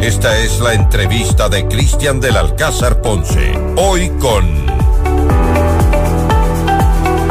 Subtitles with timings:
[0.00, 3.52] Esta es la entrevista de Cristian del Alcázar Ponce.
[3.76, 4.66] Hoy con...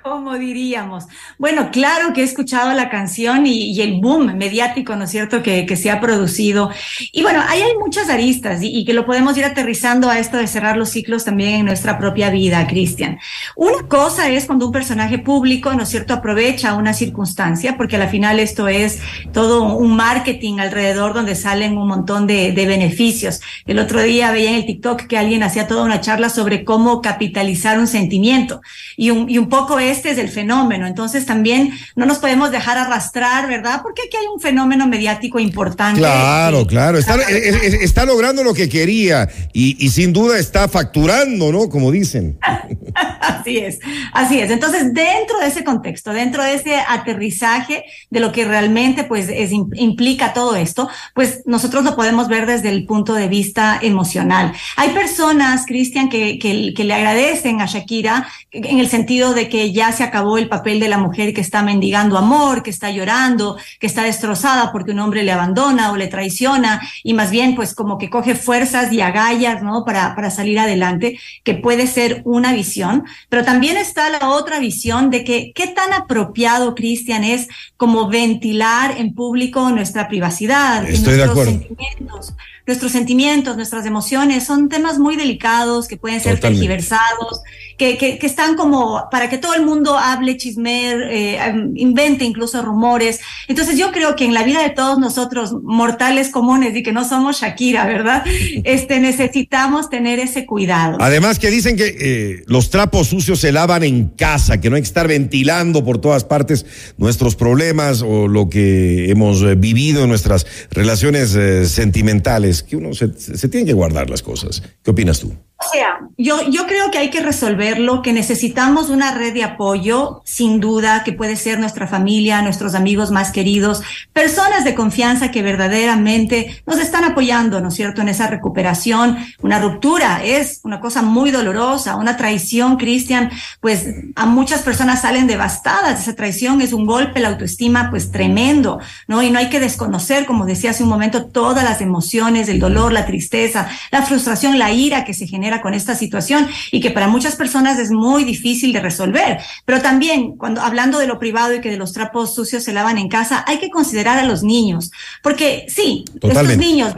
[0.03, 1.05] ¿Cómo diríamos?
[1.37, 5.65] Bueno, claro que he escuchado la canción y, el boom mediático, ¿no es cierto?, que,
[5.65, 6.71] que, se ha producido.
[7.13, 10.35] Y bueno, ahí hay muchas aristas y, y, que lo podemos ir aterrizando a esto
[10.35, 13.17] de cerrar los ciclos también en nuestra propia vida, Cristian.
[13.55, 18.09] Una cosa es cuando un personaje público, ¿no es cierto?, aprovecha una circunstancia, porque al
[18.09, 18.99] final esto es
[19.31, 23.39] todo un marketing alrededor donde salen un montón de, de beneficios.
[23.65, 27.01] El otro día veía en el TikTok que alguien hacía toda una charla sobre cómo
[27.01, 28.59] capitalizar un sentimiento
[28.97, 30.85] y un, y un poco es este es el fenómeno.
[30.85, 33.81] Entonces también no nos podemos dejar arrastrar, ¿verdad?
[33.81, 35.99] Porque aquí hay un fenómeno mediático importante.
[35.99, 36.97] Claro, claro.
[36.97, 41.69] Está, está, logrando lo que quería y, y, sin duda está facturando, ¿no?
[41.69, 42.37] Como dicen.
[43.21, 43.79] así es,
[44.11, 44.51] así es.
[44.51, 49.51] Entonces, dentro de ese contexto, dentro de ese aterrizaje de lo que realmente pues es,
[49.51, 54.53] implica todo esto, pues nosotros lo podemos ver desde el punto de vista emocional.
[54.75, 59.71] Hay personas, Cristian, que, que, que le agradecen a Shakira en el sentido de que
[59.71, 63.57] ya se acabó el papel de la mujer que está mendigando amor, que está llorando,
[63.79, 67.73] que está destrozada porque un hombre le abandona o le traiciona y más bien pues
[67.73, 69.83] como que coge fuerzas y agallas, ¿no?
[69.85, 75.09] Para, para salir adelante, que puede ser una visión, pero también está la otra visión
[75.09, 81.23] de que qué tan apropiado, Cristian, es como ventilar en público nuestra privacidad, Estoy de
[81.23, 81.51] acuerdo.
[81.51, 82.35] sentimientos
[82.65, 87.41] nuestros sentimientos, nuestras emociones, son temas muy delicados que pueden ser tergiversados,
[87.77, 92.25] que, que, que, están como para que todo el mundo hable, chismer, eh, em, invente
[92.25, 93.19] incluso rumores.
[93.47, 97.07] Entonces yo creo que en la vida de todos nosotros, mortales comunes y que no
[97.07, 98.23] somos Shakira, ¿verdad?
[98.63, 100.97] Este, necesitamos tener ese cuidado.
[100.99, 104.81] Además que dicen que eh, los trapos sucios se lavan en casa, que no hay
[104.81, 106.65] que estar ventilando por todas partes
[106.97, 112.93] nuestros problemas o lo que hemos eh, vivido en nuestras relaciones eh, sentimentales, que uno
[112.93, 114.63] se, se tiene que guardar las cosas.
[114.83, 115.33] ¿Qué opinas tú?
[115.65, 120.21] O sea, yo, yo creo que hay que resolverlo, que necesitamos una red de apoyo,
[120.25, 123.81] sin duda, que puede ser nuestra familia, nuestros amigos más queridos,
[124.11, 129.17] personas de confianza que verdaderamente nos están apoyando, ¿no es cierto?, en esa recuperación.
[129.41, 133.31] Una ruptura es una cosa muy dolorosa, una traición, Cristian,
[133.61, 136.01] pues a muchas personas salen devastadas.
[136.01, 139.23] Esa traición es un golpe, la autoestima, pues tremendo, ¿no?
[139.23, 142.91] Y no hay que desconocer, como decía hace un momento, todas las emociones, el dolor,
[142.91, 147.07] la tristeza, la frustración, la ira que se genera con esta situación y que para
[147.07, 149.39] muchas personas es muy difícil de resolver.
[149.65, 152.97] Pero también, cuando hablando de lo privado y que de los trapos sucios se lavan
[152.97, 156.93] en casa, hay que considerar a los niños, porque sí, estos niños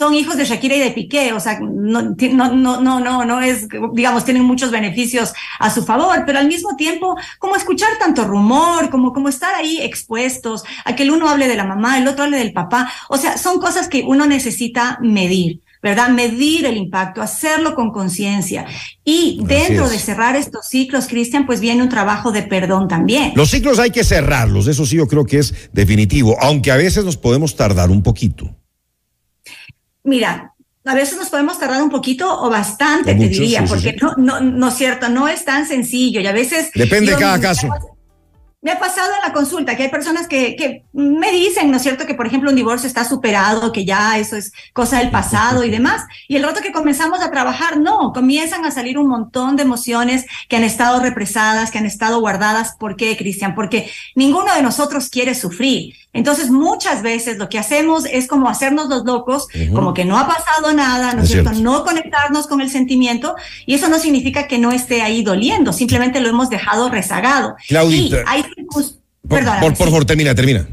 [0.00, 3.40] son hijos de Shakira y de Piqué, o sea, no, no, no, no, no, no
[3.42, 8.24] es, digamos, tienen muchos beneficios a su favor, pero al mismo tiempo, como escuchar tanto
[8.24, 12.08] rumor, como, como estar ahí expuestos a que el uno hable de la mamá, el
[12.08, 15.60] otro hable del papá, o sea, son cosas que uno necesita medir.
[15.82, 16.10] ¿Verdad?
[16.10, 18.66] Medir el impacto, hacerlo con conciencia.
[19.04, 23.32] Y dentro de cerrar estos ciclos, Cristian, pues viene un trabajo de perdón también.
[23.34, 27.04] Los ciclos hay que cerrarlos, eso sí yo creo que es definitivo, aunque a veces
[27.04, 28.54] nos podemos tardar un poquito.
[30.04, 30.54] Mira,
[30.84, 34.68] a veces nos podemos tardar un poquito o bastante, te diría, porque No, no, no
[34.68, 36.70] es cierto, no es tan sencillo y a veces...
[36.74, 37.68] Depende de cada caso.
[38.62, 41.82] Me ha pasado en la consulta que hay personas que, que me dicen, ¿no es
[41.82, 45.64] cierto?, que por ejemplo un divorcio está superado, que ya eso es cosa del pasado
[45.64, 46.04] y demás.
[46.28, 50.26] Y el rato que comenzamos a trabajar, no, comienzan a salir un montón de emociones
[50.48, 52.76] que han estado represadas, que han estado guardadas.
[52.78, 53.54] ¿Por qué, Cristian?
[53.54, 55.94] Porque ninguno de nosotros quiere sufrir.
[56.12, 60.26] Entonces, muchas veces lo que hacemos es como hacernos los locos, como que no ha
[60.26, 61.52] pasado nada, ¿no es, cierto?
[61.52, 63.36] No conectarnos con el sentimiento.
[63.64, 67.54] Y eso no significa que no esté ahí doliendo, simplemente lo hemos dejado rezagado.
[67.68, 68.24] Claudita.
[68.26, 70.66] hay por, por, por favor, termina, termina.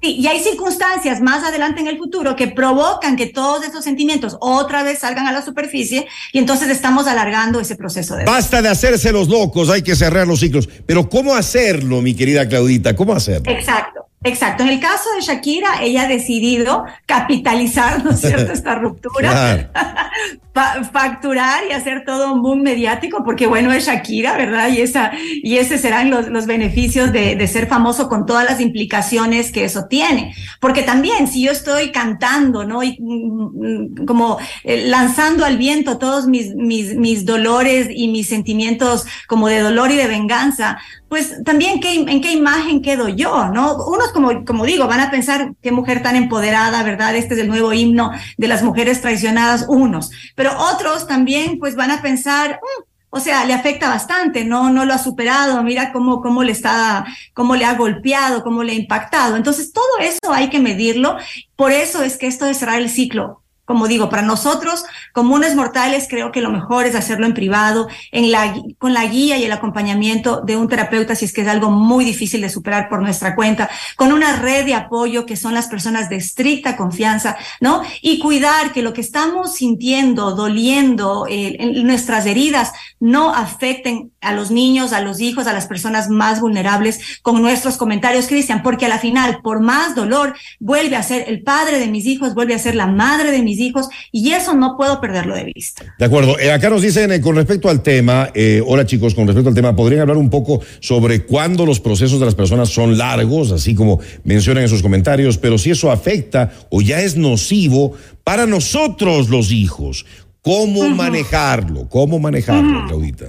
[0.00, 4.36] Sí, y hay circunstancias más adelante en el futuro que provocan que todos esos sentimientos
[4.38, 8.24] otra vez salgan a la superficie y entonces estamos alargando ese proceso de...
[8.24, 10.68] Basta de hacerse los locos, hay que cerrar los ciclos.
[10.86, 12.94] Pero ¿cómo hacerlo, mi querida Claudita?
[12.94, 13.50] ¿Cómo hacerlo?
[13.50, 13.97] Exacto.
[14.24, 14.64] Exacto.
[14.64, 19.70] En el caso de Shakira, ella ha decidido capitalizar, ¿no es cierto?, esta ruptura,
[20.92, 24.70] facturar y hacer todo un boom mediático, porque bueno, es Shakira, ¿verdad?
[24.70, 28.60] Y, esa, y ese serán los, los beneficios de, de, ser famoso con todas las
[28.60, 30.34] implicaciones que eso tiene.
[30.60, 32.82] Porque también, si yo estoy cantando, ¿no?
[32.82, 39.06] Y mm, como eh, lanzando al viento todos mis, mis, mis dolores y mis sentimientos
[39.28, 40.78] como de dolor y de venganza,
[41.08, 43.76] pues también ¿qué, en qué imagen quedo yo, ¿no?
[44.12, 47.16] Como, como digo, van a pensar qué mujer tan empoderada, ¿verdad?
[47.16, 50.10] Este es el nuevo himno de las mujeres traicionadas, unos.
[50.34, 54.84] Pero otros también, pues van a pensar, mm, o sea, le afecta bastante, no, no
[54.84, 58.76] lo ha superado, mira cómo, cómo le está, cómo le ha golpeado, cómo le ha
[58.76, 59.36] impactado.
[59.36, 61.16] Entonces, todo eso hay que medirlo.
[61.56, 66.06] Por eso es que esto de cerrar el ciclo como digo, para nosotros, comunes mortales,
[66.08, 69.52] creo que lo mejor es hacerlo en privado, en la, con la guía y el
[69.52, 73.34] acompañamiento de un terapeuta, si es que es algo muy difícil de superar por nuestra
[73.34, 77.82] cuenta, con una red de apoyo que son las personas de estricta confianza, ¿no?
[78.00, 84.50] Y cuidar que lo que estamos sintiendo, doliendo, eh, nuestras heridas, no afecten a los
[84.50, 88.88] niños, a los hijos, a las personas más vulnerables con nuestros comentarios, Cristian, porque a
[88.88, 92.58] la final, por más dolor, vuelve a ser el padre de mis hijos, vuelve a
[92.58, 95.84] ser la madre de mis hijos y eso no puedo perderlo de vista.
[95.98, 96.38] De acuerdo.
[96.38, 99.54] Eh, acá nos dicen eh, con respecto al tema, eh, hola chicos, con respecto al
[99.54, 103.74] tema, ¿podrían hablar un poco sobre cuándo los procesos de las personas son largos, así
[103.74, 107.94] como mencionan en sus comentarios, pero si eso afecta o ya es nocivo
[108.24, 110.04] para nosotros los hijos?
[110.40, 111.88] ¿Cómo manejarlo?
[111.88, 113.26] ¿Cómo manejarlo, Claudita?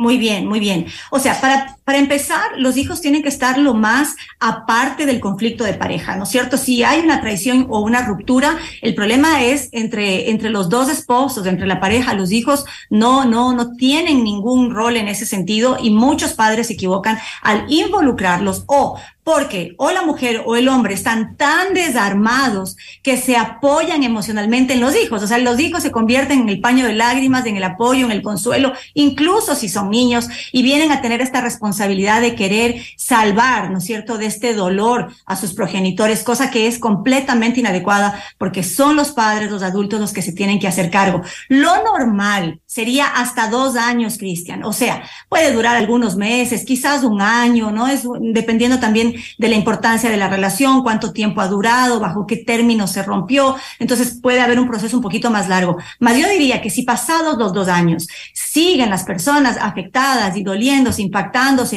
[0.00, 0.86] Muy bien, muy bien.
[1.10, 5.64] O sea, para, para empezar, los hijos tienen que estar lo más aparte del conflicto
[5.64, 6.56] de pareja, ¿no es cierto?
[6.56, 11.46] Si hay una traición o una ruptura, el problema es entre, entre los dos esposos,
[11.46, 15.90] entre la pareja, los hijos no, no, no tienen ningún rol en ese sentido y
[15.90, 21.36] muchos padres se equivocan al involucrarlos o porque o la mujer o el hombre están
[21.36, 25.22] tan desarmados que se apoyan emocionalmente en los hijos.
[25.22, 28.12] O sea, los hijos se convierten en el paño de lágrimas, en el apoyo, en
[28.12, 33.70] el consuelo, incluso si son niños, y vienen a tener esta responsabilidad de querer salvar,
[33.70, 38.62] ¿no es cierto?, de este dolor a sus progenitores, cosa que es completamente inadecuada porque
[38.62, 41.22] son los padres, los adultos los que se tienen que hacer cargo.
[41.48, 44.64] Lo normal sería hasta dos años, Cristian.
[44.64, 47.88] O sea, puede durar algunos meses, quizás un año, ¿no?
[47.88, 52.36] Es dependiendo también de la importancia de la relación, cuánto tiempo ha durado, bajo qué
[52.36, 53.56] término se rompió.
[53.78, 55.76] Entonces puede haber un proceso un poquito más largo.
[55.98, 61.02] Más yo diría que si pasados los dos años siguen las personas afectadas y doliéndose,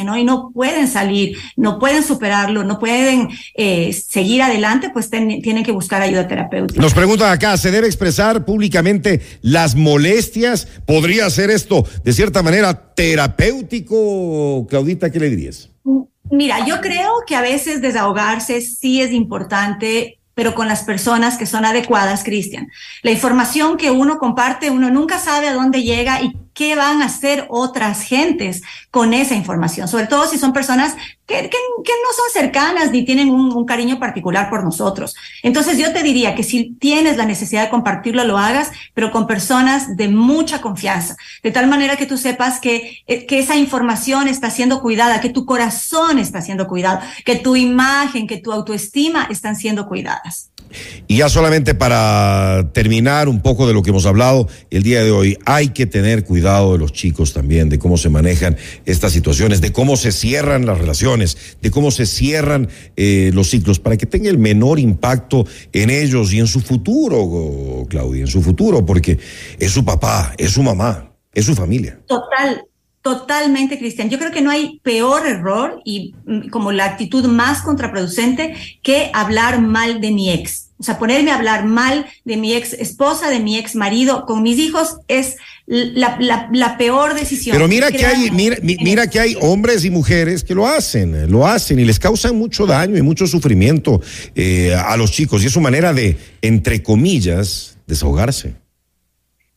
[0.03, 0.17] ¿no?
[0.17, 5.71] Y no pueden salir, no pueden superarlo, no pueden eh, seguir adelante, pues tienen que
[5.71, 6.81] buscar ayuda terapéutica.
[6.81, 10.67] Nos preguntan acá, ¿se debe expresar públicamente las molestias?
[10.85, 14.65] ¿Podría ser esto de cierta manera terapéutico?
[14.69, 15.69] Claudita, ¿qué le dirías?
[16.31, 21.45] Mira, yo creo que a veces desahogarse sí es importante pero con las personas que
[21.45, 22.67] son adecuadas, Cristian.
[23.03, 27.05] La información que uno comparte, uno nunca sabe a dónde llega y qué van a
[27.05, 28.61] hacer otras gentes
[28.91, 30.95] con esa información, sobre todo si son personas
[31.25, 35.15] que, no son cercanas ni tienen un, cariño particular por nosotros.
[35.41, 39.25] Entonces yo te diría que si tienes la necesidad de compartirlo, lo hagas, pero con
[39.25, 44.27] personas de mucha confianza, de tal manera que tú sepas que, eh, que esa información
[44.27, 49.27] está siendo cuidada, que tu corazón está siendo cuidado, que tu imagen, que tu autoestima
[49.29, 50.52] están siendo cuidadas.
[51.07, 55.11] Y ya solamente para terminar un poco de lo que hemos hablado el día de
[55.11, 59.61] hoy, hay que tener cuidado de los chicos también, de cómo se manejan estas situaciones,
[59.61, 64.05] de cómo se cierran las relaciones, de cómo se cierran eh, los ciclos, para que
[64.05, 69.17] tenga el menor impacto en ellos y en su futuro, Claudia, en su futuro, porque
[69.59, 71.99] es su papá, es su mamá, es su familia.
[72.07, 72.63] Total,
[73.03, 74.09] Totalmente, Cristian.
[74.09, 79.11] Yo creo que no hay peor error y mm, como la actitud más contraproducente que
[79.13, 80.69] hablar mal de mi ex.
[80.79, 84.41] O sea, ponerme a hablar mal de mi ex esposa, de mi ex marido con
[84.41, 87.57] mis hijos es la, la, la peor decisión.
[87.57, 91.45] Pero mira que hay, mira, mira que hay hombres y mujeres que lo hacen, lo
[91.45, 94.01] hacen y les causan mucho daño y mucho sufrimiento
[94.33, 98.62] eh, a los chicos y es su manera de, entre comillas, desahogarse.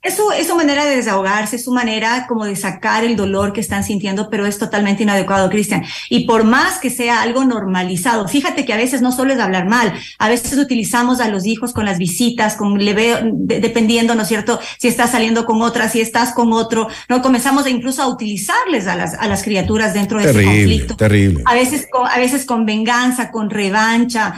[0.06, 3.82] Es su, manera de desahogarse, es su manera como de sacar el dolor que están
[3.82, 5.84] sintiendo, pero es totalmente inadecuado, Cristian.
[6.08, 9.66] Y por más que sea algo normalizado, fíjate que a veces no solo es hablar
[9.66, 14.22] mal, a veces utilizamos a los hijos con las visitas, con le veo, dependiendo, ¿no
[14.22, 14.60] es cierto?
[14.78, 18.94] Si estás saliendo con otra, si estás con otro, no comenzamos incluso a utilizarles a
[18.94, 20.96] las, a las criaturas dentro de ese conflicto.
[20.96, 21.42] Terrible.
[21.46, 24.34] A veces, con, a veces con venganza, con revancha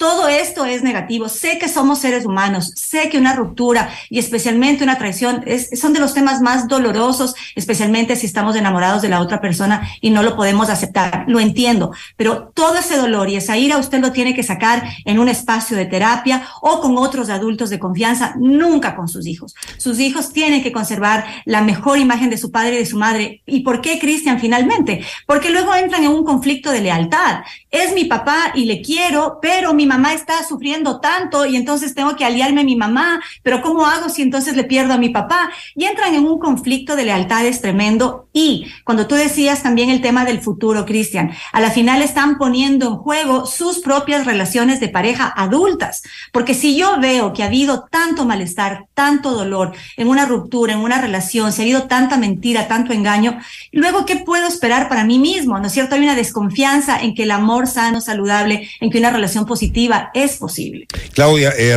[0.00, 1.28] Todo esto es negativo.
[1.28, 5.92] Sé que somos seres humanos, sé que una ruptura y especialmente una traición es, son
[5.92, 10.22] de los temas más dolorosos, especialmente si estamos enamorados de la otra persona y no
[10.22, 11.26] lo podemos aceptar.
[11.28, 15.18] Lo entiendo, pero todo ese dolor y esa ira usted lo tiene que sacar en
[15.18, 19.54] un espacio de terapia o con otros adultos de confianza, nunca con sus hijos.
[19.76, 23.42] Sus hijos tienen que conservar la mejor imagen de su padre y de su madre.
[23.44, 25.04] ¿Y por qué, Cristian, finalmente?
[25.26, 27.40] Porque luego entran en un conflicto de lealtad.
[27.70, 32.14] Es mi papá y le quiero, pero mi mamá está sufriendo tanto y entonces tengo
[32.14, 35.50] que aliarme a mi mamá, pero ¿cómo hago si entonces le pierdo a mi papá?
[35.74, 38.28] Y entran en un conflicto de lealtades tremendo.
[38.32, 42.86] Y cuando tú decías también el tema del futuro, Cristian, a la final están poniendo
[42.86, 46.02] en juego sus propias relaciones de pareja adultas.
[46.32, 50.80] Porque si yo veo que ha habido tanto malestar, tanto dolor en una ruptura, en
[50.80, 53.38] una relación, se ha habido tanta mentira, tanto engaño,
[53.72, 55.58] luego, ¿qué puedo esperar para mí mismo?
[55.58, 55.96] ¿No es cierto?
[55.96, 59.79] Hay una desconfianza en que el amor sano, saludable, en que una relación positiva
[60.14, 60.86] es posible.
[61.12, 61.76] Claudia, eh,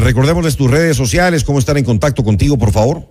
[0.58, 3.08] tus redes sociales, cómo estar en contacto contigo, por favor.